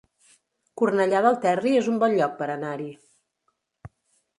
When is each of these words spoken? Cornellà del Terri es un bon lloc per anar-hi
Cornellà 0.83 1.21
del 1.27 1.39
Terri 1.45 1.75
es 1.83 1.93
un 1.95 2.03
bon 2.07 2.19
lloc 2.19 2.37
per 2.43 2.51
anar-hi 2.59 2.93